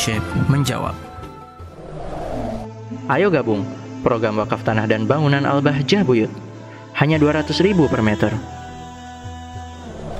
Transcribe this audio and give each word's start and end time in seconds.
Syekh 0.00 0.24
menjawab. 0.48 0.96
Ayo 3.12 3.28
gabung 3.28 3.68
program 4.00 4.40
wakaf 4.40 4.64
tanah 4.64 4.88
dan 4.88 5.04
bangunan 5.04 5.44
Al-Bahjah 5.44 6.08
Buyut. 6.08 6.32
Hanya 6.96 7.20
200 7.20 7.52
ribu 7.60 7.84
per 7.84 8.00
meter. 8.00 8.32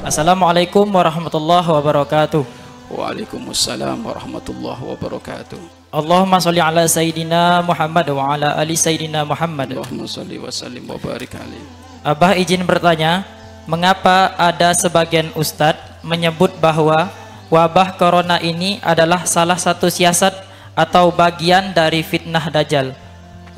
Assalamualaikum 0.05 0.85
warahmatullahi 0.85 1.65
wabarakatuh. 1.65 2.45
Waalaikumsalam 2.93 4.05
warahmatullahi 4.05 4.85
wabarakatuh. 4.85 5.61
Allahumma 5.97 6.45
sholli 6.45 6.61
ala 6.61 6.85
sayyidina 6.85 7.65
Muhammad 7.65 8.05
wa 8.13 8.37
ala 8.37 8.61
ali 8.61 8.77
sayyidina 8.77 9.25
Muhammad. 9.25 9.81
Allahumma 9.81 10.05
sholli 10.05 10.37
wa 10.37 10.53
sallim 10.53 10.85
wa 10.93 11.01
barik 11.01 11.33
alaih. 11.41 11.65
Abah 12.05 12.37
izin 12.37 12.69
bertanya, 12.69 13.25
mengapa 13.65 14.37
ada 14.37 14.77
sebagian 14.77 15.33
ustadz 15.33 16.05
menyebut 16.05 16.53
bahwa 16.61 17.09
wabah 17.51 17.99
corona 17.99 18.39
ini 18.39 18.79
adalah 18.81 19.27
salah 19.27 19.59
satu 19.59 19.91
siasat 19.91 20.33
atau 20.79 21.11
bagian 21.11 21.75
dari 21.75 22.01
fitnah 22.07 22.47
dajjal? 22.49 22.95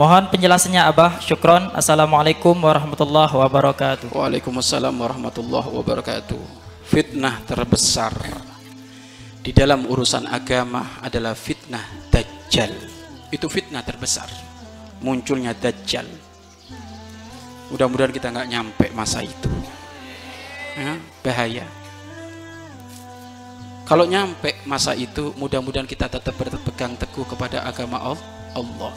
Mohon 0.00 0.32
penjelasannya 0.32 0.82
Abah. 0.88 1.20
Syukron. 1.20 1.68
Assalamualaikum 1.76 2.56
warahmatullahi 2.56 3.36
wabarakatuh. 3.36 4.10
Waalaikumsalam 4.16 4.96
warahmatullahi 4.96 5.68
wabarakatuh. 5.68 6.40
Fitnah 6.88 7.44
terbesar 7.44 8.16
di 9.44 9.52
dalam 9.52 9.84
urusan 9.84 10.24
agama 10.26 10.96
adalah 11.04 11.36
fitnah 11.36 11.84
dajjal. 12.08 12.72
Itu 13.28 13.52
fitnah 13.52 13.84
terbesar. 13.84 14.32
Munculnya 15.04 15.52
dajjal. 15.52 16.08
Mudah-mudahan 17.68 18.12
kita 18.12 18.32
nggak 18.32 18.48
nyampe 18.48 18.86
masa 18.96 19.20
itu. 19.20 19.48
Ya, 20.72 20.96
bahaya. 21.20 21.81
Kalau 23.82 24.06
nyampe 24.06 24.62
masa 24.64 24.94
itu, 24.94 25.34
mudah-mudahan 25.34 25.88
kita 25.90 26.06
tetap 26.06 26.34
berpegang 26.38 26.94
teguh 26.94 27.26
kepada 27.26 27.66
agama 27.66 27.98
Allah. 28.54 28.94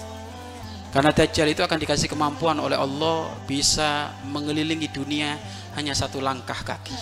Karena 0.95 1.11
Dajjal 1.11 1.51
itu 1.51 1.59
akan 1.59 1.75
dikasih 1.75 2.07
kemampuan 2.07 2.55
oleh 2.55 2.79
Allah 2.79 3.27
bisa 3.43 4.15
mengelilingi 4.31 4.87
dunia 4.87 5.35
hanya 5.75 5.91
satu 5.91 6.23
langkah 6.23 6.55
kaki. 6.55 6.95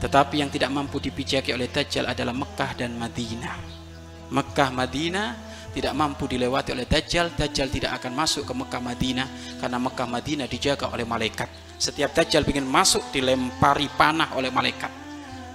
Tetapi 0.00 0.40
yang 0.40 0.48
tidak 0.48 0.72
mampu 0.72 0.96
dipijaki 0.96 1.52
oleh 1.52 1.68
Dajjal 1.68 2.08
adalah 2.08 2.32
Mekah 2.32 2.72
dan 2.72 2.96
Madinah. 2.96 3.56
Mekah, 4.32 4.72
Madinah 4.72 5.28
tidak 5.76 5.92
mampu 5.92 6.24
dilewati 6.24 6.72
oleh 6.72 6.88
Dajjal. 6.88 7.36
Dajjal 7.36 7.68
tidak 7.68 8.00
akan 8.00 8.16
masuk 8.16 8.48
ke 8.48 8.54
Mekah, 8.56 8.80
Madinah 8.80 9.28
karena 9.60 9.76
Mekah, 9.76 10.08
Madinah 10.08 10.48
dijaga 10.48 10.88
oleh 10.88 11.04
malaikat. 11.04 11.52
Setiap 11.76 12.16
Dajjal 12.16 12.48
ingin 12.48 12.64
masuk 12.64 13.04
dilempari 13.12 13.92
panah 14.00 14.32
oleh 14.40 14.48
malaikat. 14.48 14.99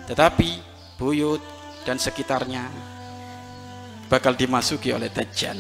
Tetapi 0.05 0.49
buyut 0.97 1.41
dan 1.85 1.97
sekitarnya 1.97 2.69
bakal 4.09 4.37
dimasuki 4.37 4.93
oleh 4.93 5.09
Dajjal. 5.09 5.57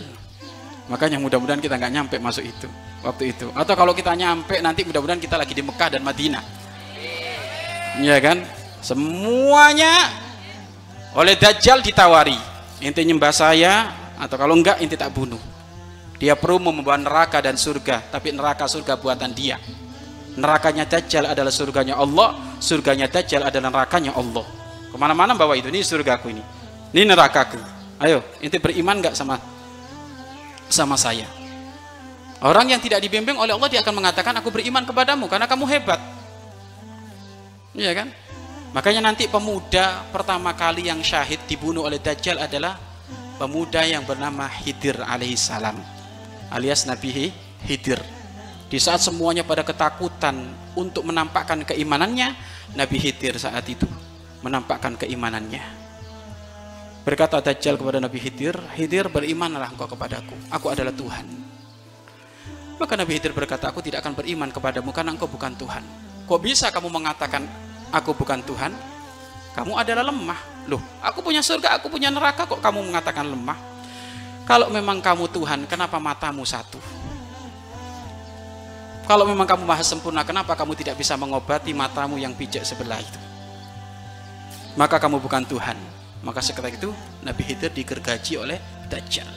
Makanya 0.85 1.17
mudah-mudahan 1.17 1.57
kita 1.57 1.81
nggak 1.81 1.93
nyampe 1.93 2.15
masuk 2.21 2.45
itu 2.45 2.69
waktu 3.01 3.33
itu. 3.33 3.49
Atau 3.57 3.73
kalau 3.73 3.97
kita 3.97 4.13
nyampe 4.13 4.61
nanti 4.61 4.85
mudah-mudahan 4.85 5.21
kita 5.21 5.37
lagi 5.37 5.53
di 5.57 5.65
Mekah 5.65 5.89
dan 5.97 6.01
Madinah. 6.05 6.45
Iya 8.01 8.17
kan? 8.21 8.37
Semuanya 8.85 10.13
oleh 11.17 11.33
Dajjal 11.39 11.81
ditawari. 11.81 12.37
Inti 12.83 13.01
nyembah 13.01 13.33
saya 13.33 13.89
atau 14.19 14.35
kalau 14.37 14.53
enggak 14.53 14.77
inti 14.83 14.93
tak 14.93 15.09
bunuh. 15.15 15.39
Dia 16.15 16.35
perlu 16.39 16.71
membawa 16.71 16.95
neraka 16.95 17.43
dan 17.43 17.59
surga, 17.59 18.07
tapi 18.07 18.31
neraka 18.31 18.67
surga 18.71 18.95
buatan 18.95 19.35
dia. 19.35 19.59
Nerakanya 20.35 20.83
Dajjal 20.83 21.31
adalah 21.31 21.51
surganya 21.51 21.95
Allah, 21.95 22.35
surganya 22.59 23.07
Dajjal 23.07 23.47
adalah 23.47 23.71
nerakanya 23.71 24.11
Allah. 24.15 24.43
Ke 24.91 24.95
mana-mana 24.99 25.31
bawa 25.31 25.55
itu, 25.55 25.71
ini 25.71 25.79
surgaku 25.79 26.31
ini, 26.31 26.43
ini 26.91 27.03
nerakaku. 27.07 27.59
Ayo, 28.03 28.19
inti 28.43 28.59
beriman 28.59 28.99
enggak 28.99 29.15
sama 29.15 29.39
sama 30.67 30.99
saya? 30.99 31.23
Orang 32.43 32.67
yang 32.67 32.83
tidak 32.83 32.99
dibimbing 32.99 33.39
oleh 33.39 33.55
Allah 33.55 33.71
dia 33.71 33.79
akan 33.79 33.95
mengatakan 33.95 34.35
aku 34.43 34.51
beriman 34.51 34.83
kepadamu 34.83 35.31
karena 35.31 35.47
kamu 35.47 35.65
hebat. 35.71 35.99
Iya 37.71 37.95
kan? 37.95 38.07
Makanya 38.75 39.07
nanti 39.07 39.31
pemuda 39.31 40.03
pertama 40.11 40.51
kali 40.51 40.91
yang 40.91 40.99
syahid 40.99 41.39
dibunuh 41.47 41.87
oleh 41.87 41.95
Dajjal 41.95 42.43
adalah 42.43 42.75
pemuda 43.39 43.87
yang 43.87 44.03
bernama 44.03 44.51
Hidir 44.51 44.99
alaihissalam 44.99 45.79
alias 46.51 46.83
Nabi 46.83 47.31
Hidir. 47.63 48.14
Di 48.65 48.81
saat 48.81 48.97
semuanya 49.01 49.45
pada 49.45 49.61
ketakutan 49.61 50.49
untuk 50.73 51.05
menampakkan 51.05 51.61
keimanannya, 51.61 52.33
Nabi 52.73 52.97
Hidir 52.97 53.37
saat 53.37 53.63
itu 53.69 53.85
menampakkan 54.41 54.97
keimanannya. 54.97 55.61
Berkata 57.05 57.37
Dajjal 57.37 57.77
kepada 57.77 58.01
Nabi 58.01 58.17
Hidir, 58.17 58.57
Hidir 58.73 59.05
berimanlah 59.13 59.69
engkau 59.69 59.85
kepadaku, 59.85 60.33
aku 60.49 60.73
adalah 60.73 60.89
Tuhan. 60.89 61.29
Maka 62.81 62.93
Nabi 62.97 63.21
Hidir 63.21 63.31
berkata, 63.31 63.69
aku 63.69 63.85
tidak 63.85 64.01
akan 64.01 64.17
beriman 64.17 64.49
kepadamu 64.49 64.89
karena 64.89 65.13
engkau 65.13 65.29
bukan 65.29 65.53
Tuhan. 65.53 65.85
Kok 66.25 66.41
bisa 66.41 66.73
kamu 66.73 66.89
mengatakan 66.89 67.45
aku 67.93 68.17
bukan 68.17 68.41
Tuhan? 68.41 68.73
Kamu 69.53 69.77
adalah 69.77 70.03
lemah. 70.03 70.67
Loh, 70.67 70.81
aku 70.99 71.21
punya 71.21 71.39
surga, 71.45 71.77
aku 71.77 71.87
punya 71.87 72.09
neraka 72.09 72.49
kok 72.49 72.59
kamu 72.59 72.91
mengatakan 72.91 73.29
lemah? 73.29 73.55
Kalau 74.43 74.73
memang 74.73 74.99
kamu 74.99 75.29
Tuhan, 75.29 75.69
kenapa 75.69 76.01
matamu 76.01 76.41
satu? 76.43 76.81
Kalau 79.05 79.21
memang 79.29 79.45
kamu 79.45 79.69
maha 79.69 79.85
sempurna, 79.85 80.25
kenapa 80.25 80.57
kamu 80.57 80.73
tidak 80.73 80.97
bisa 80.97 81.13
mengobati 81.13 81.69
matamu 81.77 82.17
yang 82.17 82.33
pijak 82.33 82.65
sebelah 82.65 82.97
itu? 82.97 83.21
Maka 84.73 84.97
kamu 84.97 85.21
bukan 85.21 85.45
Tuhan. 85.45 85.77
Maka 86.25 86.41
seketika 86.41 86.73
itu 86.73 86.89
Nabi 87.21 87.45
Khidir 87.45 87.69
digergaji 87.69 88.33
oleh 88.41 88.57
Dajjal. 88.89 89.29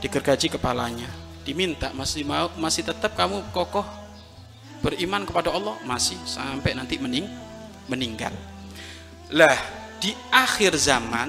Digergaji 0.00 0.48
kepalanya. 0.48 1.12
Diminta 1.44 1.92
masih 1.92 2.24
mau 2.24 2.48
masih 2.56 2.88
tetap 2.88 3.12
kamu 3.12 3.52
kokoh 3.52 3.84
beriman 4.80 5.28
kepada 5.28 5.52
Allah 5.52 5.76
masih 5.84 6.16
sampai 6.24 6.72
nanti 6.72 6.96
mening 6.96 7.28
meninggal. 7.84 8.32
Lah 9.36 9.56
di 10.00 10.16
akhir 10.32 10.72
zaman 10.80 11.28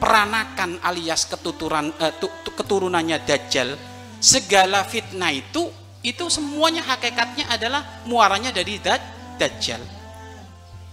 peranakan 0.00 0.80
alias 0.80 1.28
ketuturan 1.28 1.92
eh, 2.00 2.16
keturunannya 2.56 3.20
Dajjal 3.28 3.89
segala 4.20 4.84
fitnah 4.86 5.32
itu 5.34 5.72
itu 6.00 6.24
semuanya 6.32 6.80
hakikatnya 6.84 7.48
adalah 7.52 8.04
muaranya 8.08 8.52
dari 8.54 8.80
daj, 8.80 9.00
Dajjal. 9.36 9.80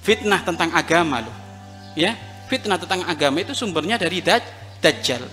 Fitnah 0.03 0.39
tentang 0.43 0.71
agama 0.71 1.23
loh. 1.23 1.35
Ya, 1.95 2.15
fitnah 2.47 2.79
tentang 2.79 3.03
agama 3.07 3.43
itu 3.43 3.51
sumbernya 3.51 3.99
dari 3.99 4.19
daj, 4.23 4.43
Dajjal. 4.79 5.23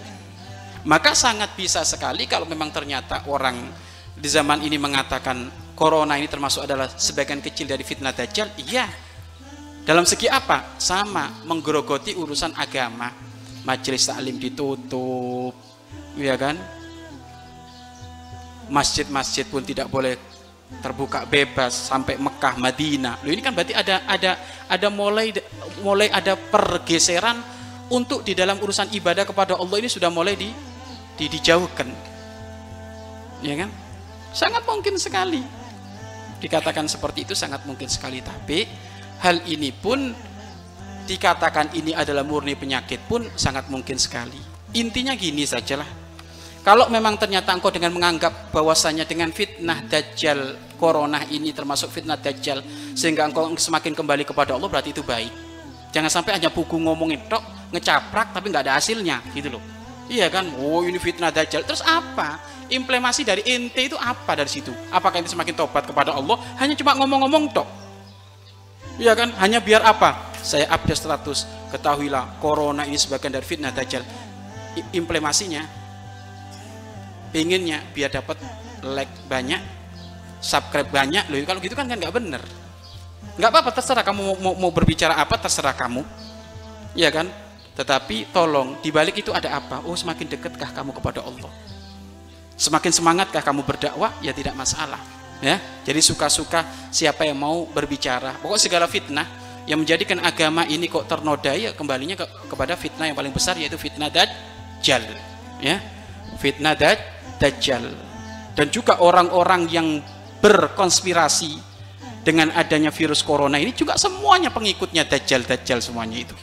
Maka 0.85 1.17
sangat 1.17 1.57
bisa 1.57 1.81
sekali 1.83 2.29
kalau 2.29 2.45
memang 2.45 2.69
ternyata 2.69 3.25
orang 3.31 3.73
di 4.15 4.29
zaman 4.31 4.63
ini 4.63 4.79
mengatakan 4.79 5.51
corona 5.75 6.15
ini 6.15 6.31
termasuk 6.31 6.63
adalah 6.63 6.87
sebagian 6.87 7.43
kecil 7.43 7.67
dari 7.67 7.83
fitnah 7.83 8.15
dajjal 8.15 8.47
iya 8.63 8.87
dalam 9.83 10.07
segi 10.07 10.31
apa 10.31 10.79
sama 10.79 11.43
menggerogoti 11.45 12.15
urusan 12.15 12.55
agama 12.55 13.11
majelis 13.67 14.07
taklim 14.07 14.39
ditutup 14.39 15.53
ya 16.15 16.39
kan 16.39 16.55
masjid-masjid 18.75 19.47
pun 19.47 19.63
tidak 19.63 19.87
boleh 19.87 20.19
terbuka 20.83 21.23
bebas 21.23 21.71
sampai 21.71 22.19
Mekah 22.19 22.59
Madinah. 22.59 23.23
Loh, 23.23 23.31
ini 23.31 23.39
kan 23.39 23.55
berarti 23.55 23.79
ada 23.79 24.03
ada 24.11 24.35
ada 24.67 24.89
mulai 24.91 25.31
mulai 25.87 26.11
ada 26.11 26.35
pergeseran 26.35 27.39
untuk 27.93 28.27
di 28.27 28.35
dalam 28.35 28.59
urusan 28.59 28.91
ibadah 28.91 29.23
kepada 29.23 29.55
Allah 29.55 29.77
ini 29.79 29.87
sudah 29.87 30.11
mulai 30.11 30.35
di, 30.35 30.51
di 31.15 31.31
dijauhkan. 31.31 31.87
Ya 33.45 33.55
kan? 33.61 33.71
Sangat 34.35 34.67
mungkin 34.67 34.99
sekali. 34.99 35.45
Dikatakan 36.43 36.91
seperti 36.91 37.29
itu 37.29 37.35
sangat 37.39 37.63
mungkin 37.69 37.87
sekali. 37.87 38.25
Tapi 38.25 38.67
hal 39.23 39.45
ini 39.47 39.71
pun 39.71 40.11
dikatakan 41.05 41.77
ini 41.77 41.93
adalah 41.93 42.25
murni 42.25 42.57
penyakit 42.57 43.05
pun 43.07 43.29
sangat 43.37 43.69
mungkin 43.69 44.01
sekali. 44.01 44.41
Intinya 44.75 45.15
gini 45.15 45.47
sajalah 45.47 46.04
kalau 46.65 46.89
memang 46.89 47.21
ternyata 47.21 47.53
engkau 47.53 47.69
dengan 47.69 47.93
menganggap 47.93 48.51
bahwasanya 48.51 49.05
dengan 49.05 49.29
fitnah 49.31 49.85
dajjal 49.85 50.57
corona 50.81 51.23
ini 51.29 51.53
termasuk 51.53 51.93
fitnah 51.93 52.17
dajjal 52.17 52.65
sehingga 52.97 53.29
engkau 53.29 53.53
semakin 53.55 53.93
kembali 53.93 54.25
kepada 54.25 54.57
Allah 54.57 54.67
berarti 54.67 54.97
itu 54.97 55.05
baik 55.05 55.31
jangan 55.93 56.11
sampai 56.11 56.41
hanya 56.41 56.49
buku 56.49 56.81
ngomongin 56.81 57.23
tok 57.29 57.45
ngecaprak 57.71 58.33
tapi 58.33 58.49
nggak 58.51 58.65
ada 58.67 58.81
hasilnya 58.81 59.21
gitu 59.37 59.53
loh 59.53 59.63
iya 60.09 60.33
kan 60.33 60.49
oh 60.59 60.83
ini 60.83 60.97
fitnah 60.97 61.31
dajjal 61.31 61.63
terus 61.63 61.85
apa 61.85 62.55
implementasi 62.73 63.23
dari 63.27 63.43
ente 63.45 63.85
itu 63.85 63.97
apa 63.99 64.33
dari 64.37 64.49
situ? 64.49 64.73
Apakah 64.89 65.21
ente 65.21 65.33
semakin 65.33 65.53
tobat 65.57 65.85
kepada 65.85 66.15
Allah? 66.15 66.41
Hanya 66.61 66.75
cuma 66.79 66.97
ngomong-ngomong 66.97 67.53
tok. 67.53 67.69
Iya 68.97 69.13
kan? 69.19 69.35
Hanya 69.43 69.59
biar 69.59 69.83
apa? 69.83 70.33
Saya 70.41 70.71
update 70.71 71.03
status. 71.03 71.49
Ketahuilah, 71.75 72.39
corona 72.39 72.87
ini 72.87 72.95
sebagian 72.95 73.35
dari 73.35 73.43
fitnah 73.43 73.75
dajjal. 73.75 74.07
Implementasinya, 74.95 75.84
pinginnya 77.35 77.83
biar 77.91 78.15
dapat 78.15 78.39
like 78.87 79.11
banyak, 79.27 79.59
subscribe 80.39 80.87
banyak. 80.87 81.27
Loh, 81.27 81.43
kalau 81.43 81.59
gitu 81.59 81.75
kan 81.75 81.91
kan 81.91 81.99
nggak 81.99 82.15
bener. 82.15 82.43
nggak 83.35 83.51
apa-apa 83.51 83.75
terserah 83.75 84.07
kamu 84.07 84.39
mau, 84.39 84.55
mau, 84.55 84.71
berbicara 84.71 85.19
apa 85.19 85.35
terserah 85.35 85.75
kamu. 85.75 86.07
Ya 86.95 87.11
kan? 87.11 87.27
Tetapi 87.75 88.31
tolong 88.31 88.79
dibalik 88.79 89.19
itu 89.19 89.35
ada 89.35 89.59
apa? 89.59 89.83
Oh 89.83 89.99
semakin 89.99 90.31
deketkah 90.31 90.71
kamu 90.71 90.95
kepada 90.95 91.27
Allah? 91.27 91.51
Semakin 92.55 92.95
semangatkah 92.95 93.43
kamu 93.43 93.67
berdakwah? 93.67 94.15
Ya 94.23 94.31
tidak 94.31 94.55
masalah 94.55 95.03
ya. 95.43 95.59
Jadi 95.83 95.99
suka-suka 95.99 96.63
siapa 96.95 97.27
yang 97.27 97.35
mau 97.43 97.67
berbicara. 97.67 98.39
Pokok 98.39 98.63
segala 98.63 98.87
fitnah 98.87 99.27
yang 99.67 99.83
menjadikan 99.83 100.23
agama 100.23 100.63
ini 100.71 100.87
kok 100.87 101.11
ternodai 101.11 101.67
ya 101.67 101.71
kembalinya 101.75 102.15
ke, 102.15 102.27
kepada 102.47 102.79
fitnah 102.79 103.11
yang 103.11 103.17
paling 103.19 103.35
besar 103.35 103.59
yaitu 103.59 103.75
fitnah 103.75 104.07
dajjal 104.07 105.03
ya. 105.59 105.83
Fitnah 106.39 106.75
daj, 106.75 106.99
dajjal 107.39 107.85
dan 108.55 108.67
juga 108.71 109.03
orang-orang 109.03 109.67
yang 109.71 109.89
berkonspirasi 110.39 111.59
dengan 112.25 112.49
adanya 112.57 112.89
virus 112.89 113.21
corona 113.21 113.61
ini 113.61 113.77
juga 113.77 114.01
semuanya 114.01 114.49
pengikutnya 114.49 115.05
dajjal-dajjal 115.05 115.79
semuanya 115.85 116.19
itu. 116.25 116.37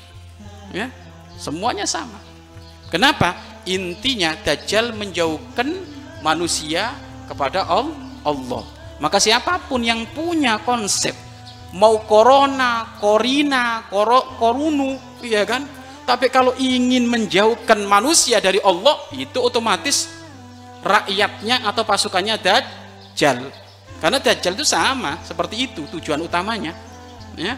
Ya, 0.72 0.88
semuanya 1.36 1.90
sama. 1.90 2.22
Kenapa? 2.94 3.36
Intinya 3.66 4.38
dajjal 4.38 4.94
menjauhkan 4.94 5.74
manusia 6.22 6.94
kepada 7.26 7.66
Allah. 7.66 8.64
Maka 9.02 9.18
siapa 9.18 9.58
pun 9.66 9.82
yang 9.82 10.06
punya 10.14 10.62
konsep 10.62 11.18
mau 11.74 12.04
corona, 12.04 13.00
korina, 13.00 13.88
koro, 13.90 14.38
korunu, 14.38 15.00
ya 15.24 15.48
kan? 15.48 15.66
Tapi 16.06 16.28
kalau 16.28 16.52
ingin 16.60 17.08
menjauhkan 17.08 17.82
manusia 17.88 18.44
dari 18.44 18.60
Allah, 18.62 19.00
itu 19.16 19.40
otomatis 19.40 20.21
rakyatnya 20.82 21.66
atau 21.66 21.86
pasukannya 21.86 22.36
dajjal 22.42 23.50
karena 24.02 24.18
Dajjal 24.18 24.58
itu 24.58 24.66
sama, 24.66 25.22
seperti 25.22 25.70
itu 25.70 25.86
tujuan 25.86 26.18
utamanya. 26.26 26.74
Ya. 27.38 27.54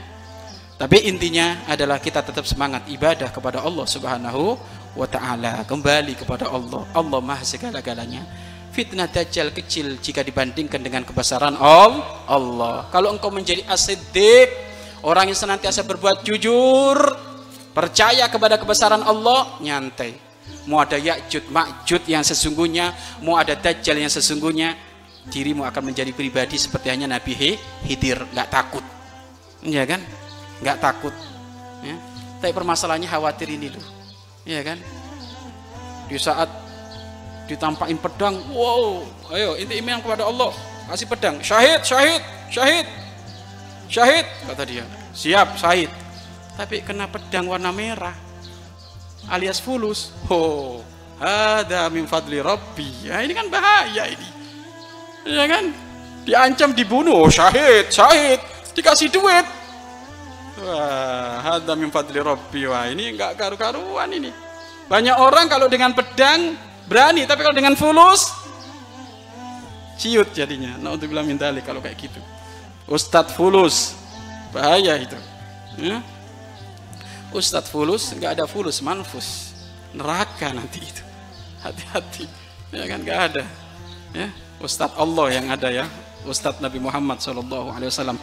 Tapi 0.76 1.08
intinya 1.08 1.64
adalah 1.72 2.04
kita 2.04 2.20
tetap 2.20 2.44
semangat 2.44 2.84
ibadah 2.92 3.32
kepada 3.32 3.64
Allah 3.64 3.88
Subhanahu 3.88 4.60
wa 5.00 5.08
taala, 5.08 5.64
kembali 5.64 6.20
kepada 6.20 6.52
Allah. 6.52 6.84
Allah 6.92 7.20
Maha 7.24 7.48
segala-galanya. 7.48 8.28
Fitnah 8.76 9.08
Dajjal 9.08 9.56
kecil 9.56 9.96
jika 10.04 10.20
dibandingkan 10.20 10.84
dengan 10.84 11.08
kebesaran 11.08 11.56
Allah. 11.56 12.92
Kalau 12.92 13.16
engkau 13.16 13.32
menjadi 13.32 13.64
asidik, 13.72 14.52
orang 15.00 15.32
yang 15.32 15.40
senantiasa 15.40 15.88
berbuat 15.88 16.28
jujur, 16.28 16.98
percaya 17.72 18.28
kepada 18.28 18.60
kebesaran 18.60 19.06
Allah, 19.08 19.64
nyantai. 19.64 20.20
Mau 20.64 20.80
ada 20.80 20.96
Ya'jud 20.96 21.52
Ma'jud 21.52 22.04
yang 22.08 22.24
sesungguhnya, 22.24 22.96
mau 23.20 23.36
ada 23.36 23.56
Dajjal 23.56 24.00
yang 24.00 24.12
sesungguhnya, 24.12 24.76
dirimu 25.28 25.68
akan 25.68 25.92
menjadi 25.92 26.12
pribadi 26.16 26.56
seperti 26.56 26.88
hanya 26.88 27.08
Nabi 27.08 27.36
Hidir. 27.84 28.24
Nggak 28.32 28.48
takut. 28.48 28.86
Ya 29.64 29.84
kan? 29.84 30.00
Nggak 30.64 30.80
takut. 30.80 31.16
Ya. 31.84 32.00
tapi 32.40 32.56
permasalahannya 32.56 33.12
khawatir 33.12 33.48
ini 33.56 33.68
loh 33.68 33.84
ya 34.44 34.60
kan? 34.64 34.80
Di 36.08 36.20
saat 36.20 36.52
ditampakin 37.48 38.00
pedang 38.00 38.40
wow 38.56 39.04
ayo 39.36 39.60
inti 39.60 39.80
iman 39.80 40.00
kepada 40.00 40.28
Allah. 40.28 40.52
Kasih 40.92 41.08
pedang. 41.08 41.40
Syahid 41.40 41.80
syahid 41.84 42.24
syahid 42.52 42.88
syahid 43.88 44.26
kata 44.48 44.64
dia. 44.68 44.86
Siap 45.16 45.56
syahid. 45.60 45.92
Tapi 46.56 46.84
kena 46.84 47.08
pedang 47.08 47.48
warna 47.48 47.72
merah 47.72 48.16
alias 49.30 49.60
fulus. 49.60 50.12
Oh 50.28 50.84
ada 51.24 51.88
min 51.88 52.04
fadli 52.04 52.44
rabbi. 52.44 53.08
Ya, 53.08 53.24
ini 53.24 53.32
kan 53.32 53.48
bahaya 53.48 54.12
ini. 54.12 54.28
Ya 55.24 55.48
kan? 55.48 55.72
Diancam 56.28 56.76
dibunuh. 56.76 57.28
Oh, 57.28 57.32
syahid 57.32 57.88
syahid. 57.88 58.44
Dikasih 58.76 59.08
duit. 59.08 59.46
Wah 60.60 61.40
hadam 61.44 61.80
min 61.80 61.90
fadli 61.92 62.20
rabbi. 62.20 62.68
Wah 62.68 62.92
ini 62.92 63.16
enggak 63.16 63.40
karu-karuan 63.40 64.12
ini. 64.12 64.32
Banyak 64.92 65.16
orang 65.16 65.48
kalau 65.48 65.72
dengan 65.72 65.96
pedang 65.96 66.60
berani 66.84 67.24
tapi 67.24 67.40
kalau 67.40 67.56
dengan 67.56 67.80
fulus 67.80 68.36
ciut 69.96 70.28
jadinya. 70.36 70.76
Nah 70.84 71.00
untuk 71.00 71.08
bilang 71.08 71.24
mintali 71.24 71.64
kalau 71.64 71.80
kayak 71.80 71.96
gitu. 71.96 72.20
Ustadz 72.84 73.32
fulus 73.32 73.96
bahaya 74.52 75.00
itu. 75.00 75.16
Ya? 75.80 76.04
Ustadz 77.34 77.74
fulus 77.74 78.14
nggak 78.14 78.40
ada 78.40 78.46
fulus 78.46 78.80
manfus. 78.86 79.58
Neraka 79.98 80.54
nanti 80.54 80.80
itu. 80.82 81.04
Hati-hati. 81.66 82.30
Ya 82.70 82.86
kan 82.86 83.02
nggak 83.02 83.20
ada. 83.34 83.44
Ya 84.14 84.30
Ustadz 84.62 84.96
Allah 84.96 85.28
yang 85.34 85.50
ada 85.50 85.70
ya. 85.74 85.86
Ustadz 86.24 86.62
Nabi 86.62 86.80
Muhammad 86.80 87.20
Sallallahu 87.20 87.74
Alaihi 87.74 87.90
Wasallam. 87.90 88.18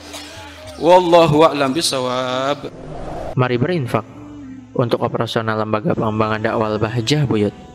Wallahu 0.81 1.45
a'lam 1.45 1.77
bisawab 1.77 2.73
Mari 3.37 3.61
berinfak. 3.61 4.07
Untuk 4.73 5.03
operasional 5.03 5.61
lembaga 5.61 5.93
pengembangan 5.93 6.41
dakwah 6.41 6.79
Bahjah 6.79 7.27
Buyut 7.27 7.70